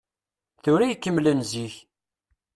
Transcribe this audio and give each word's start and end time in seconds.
Tura 0.63 0.83
i 0.85 0.89
yekkemmel 0.89 1.25
n 1.37 1.41
zik. 1.51 1.75